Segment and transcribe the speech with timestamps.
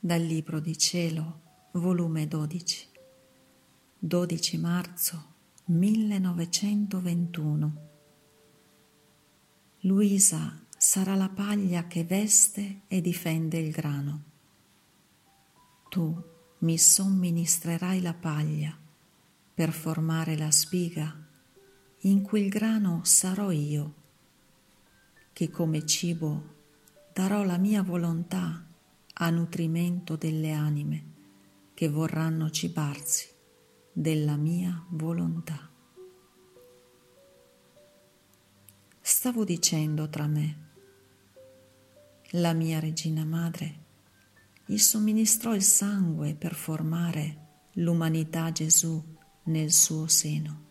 [0.00, 1.40] Dal Libro di Cielo,
[1.72, 2.88] volume 12,
[3.98, 5.24] 12 marzo
[5.64, 7.88] 1921.
[9.80, 14.22] Luisa sarà la paglia che veste e difende il grano.
[15.88, 16.22] Tu
[16.58, 18.78] mi somministrerai la paglia
[19.52, 21.26] per formare la spiga
[22.02, 23.94] in cui il grano sarò io,
[25.32, 26.54] che come cibo
[27.12, 28.62] darò la mia volontà
[29.20, 31.04] a nutrimento delle anime
[31.74, 33.28] che vorranno cibarsi
[33.92, 35.70] della mia volontà.
[39.00, 40.66] Stavo dicendo tra me,
[42.32, 43.86] la mia regina madre
[44.66, 49.02] gli somministrò il sangue per formare l'umanità Gesù
[49.44, 50.66] nel suo seno.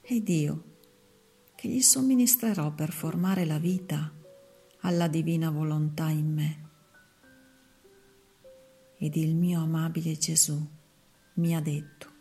[0.00, 0.78] Ed io,
[1.54, 4.12] che gli somministrerò per formare la vita
[4.80, 6.65] alla divina volontà in me.
[8.98, 10.58] Ed il mio amabile Gesù
[11.34, 12.14] mi ha detto,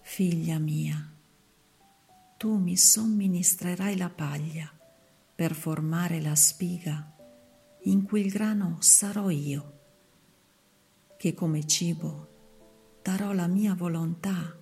[0.00, 1.10] Figlia mia,
[2.36, 4.70] tu mi somministrerai la paglia
[5.34, 7.16] per formare la spiga
[7.84, 9.78] in cui il grano sarò io,
[11.16, 12.28] che come cibo
[13.02, 14.58] darò la mia volontà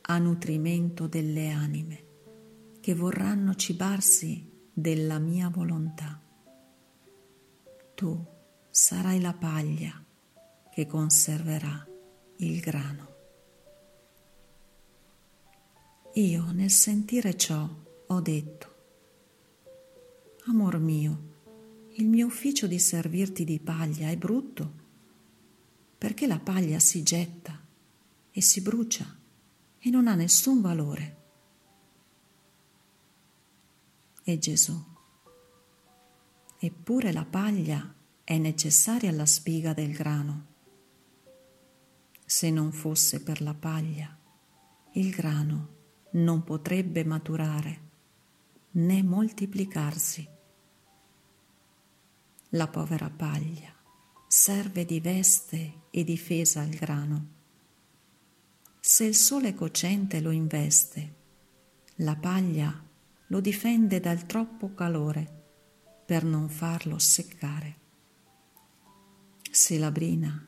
[0.00, 2.06] a nutrimento delle anime
[2.80, 6.20] che vorranno cibarsi della mia volontà.
[7.94, 8.26] Tu
[8.70, 10.04] sarai la paglia
[10.70, 11.86] che conserverà
[12.36, 13.16] il grano.
[16.14, 17.68] Io nel sentire ciò
[18.06, 18.76] ho detto,
[20.46, 21.36] Amor mio,
[21.94, 24.72] il mio ufficio di servirti di paglia è brutto,
[25.98, 27.60] perché la paglia si getta
[28.30, 29.04] e si brucia
[29.78, 31.16] e non ha nessun valore.
[34.24, 34.80] E Gesù,
[36.58, 37.94] eppure la paglia
[38.28, 40.46] è necessaria alla spiga del grano.
[42.26, 44.14] Se non fosse per la paglia,
[44.92, 45.76] il grano
[46.10, 47.80] non potrebbe maturare
[48.72, 50.28] né moltiplicarsi.
[52.50, 53.74] La povera paglia
[54.26, 57.28] serve di veste e difesa al grano.
[58.78, 61.14] Se il sole cocente lo investe,
[62.00, 62.78] la paglia
[63.28, 67.77] lo difende dal troppo calore per non farlo seccare.
[69.50, 70.46] Se la brina,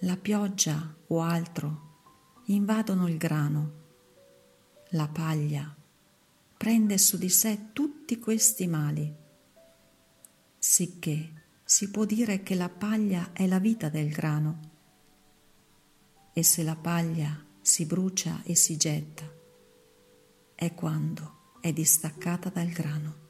[0.00, 1.86] la pioggia o altro
[2.46, 3.72] invadono il grano,
[4.90, 5.74] la paglia
[6.56, 9.14] prende su di sé tutti questi mali
[10.58, 11.32] sicché
[11.64, 14.60] si può dire che la paglia è la vita del grano
[16.32, 19.24] e se la paglia si brucia e si getta
[20.54, 23.26] è quando è distaccata dal grano.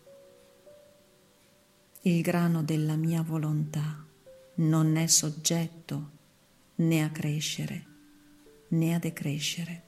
[2.03, 4.06] Il grano della mia volontà
[4.59, 6.11] non è soggetto
[6.77, 7.89] né a crescere
[8.69, 9.83] né a decrescere.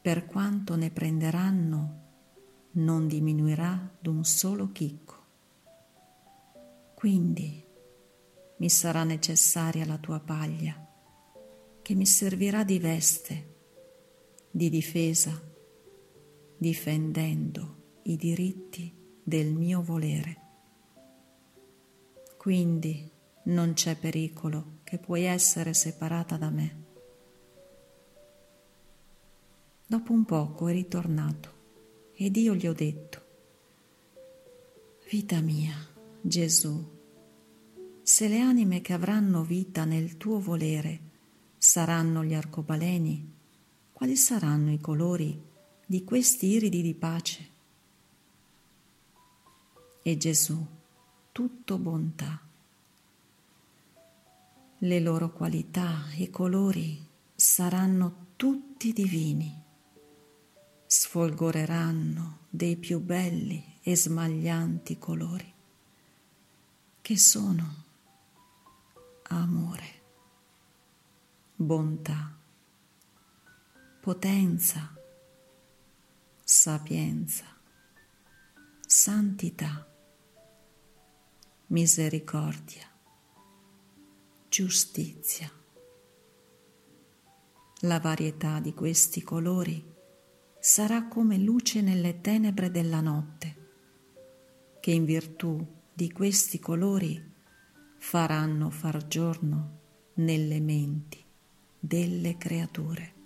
[0.00, 2.06] Per quanto ne prenderanno,
[2.72, 5.16] non diminuirà d'un solo chicco.
[6.94, 7.64] Quindi
[8.56, 10.84] mi sarà necessaria la tua paglia,
[11.82, 13.54] che mi servirà di veste,
[14.50, 15.40] di difesa,
[16.56, 18.92] difendendo i diritti
[19.22, 20.46] del mio volere.
[22.36, 23.10] Quindi
[23.48, 26.84] non c'è pericolo che puoi essere separata da me.
[29.86, 31.56] Dopo un poco è ritornato
[32.14, 33.22] ed io gli ho detto,
[35.10, 35.74] vita mia,
[36.20, 36.96] Gesù,
[38.02, 41.00] se le anime che avranno vita nel tuo volere
[41.56, 43.36] saranno gli arcobaleni,
[43.92, 45.42] quali saranno i colori
[45.86, 47.48] di questi iridi di pace?
[50.02, 50.66] E Gesù,
[51.32, 52.47] tutto bontà.
[54.80, 59.60] Le loro qualità e colori saranno tutti divini,
[60.86, 65.52] sfolgoreranno dei più belli e smaglianti colori
[67.00, 67.84] che sono
[69.30, 70.02] amore,
[71.56, 72.38] bontà,
[74.00, 74.96] potenza,
[76.44, 77.46] sapienza,
[78.86, 79.84] santità,
[81.66, 82.88] misericordia,
[84.58, 85.48] giustizia.
[87.82, 89.80] La varietà di questi colori
[90.58, 93.68] sarà come luce nelle tenebre della notte,
[94.80, 97.22] che in virtù di questi colori
[97.98, 99.78] faranno far giorno
[100.14, 101.24] nelle menti
[101.78, 103.17] delle creature.